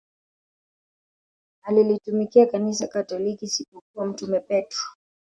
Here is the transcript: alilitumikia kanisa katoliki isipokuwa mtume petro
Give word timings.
alilitumikia 1.61 2.45
kanisa 2.45 2.87
katoliki 2.87 3.45
isipokuwa 3.45 4.05
mtume 4.05 4.39
petro 4.39 4.83